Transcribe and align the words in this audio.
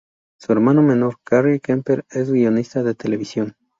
Su 0.39 0.51
hermana 0.51 0.81
menor, 0.81 1.17
Carrie 1.23 1.59
Kemper, 1.59 2.05
es 2.09 2.31
guionista 2.31 2.81
de 2.81 2.95
televisión. 2.95 3.55